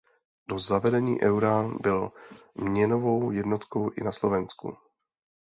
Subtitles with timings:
[0.47, 2.11] Do zavedení eura byl
[2.55, 4.77] měnovou jednotkou i na Slovensku.